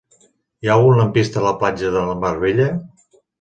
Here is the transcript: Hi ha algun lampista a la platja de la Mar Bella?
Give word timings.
Hi 0.65 0.69
ha 0.71 0.71
algun 0.77 0.97
lampista 0.99 1.39
a 1.41 1.43
la 1.43 1.51
platja 1.59 1.93
de 1.99 2.03
la 2.09 2.17
Mar 2.25 2.33
Bella? 2.47 2.73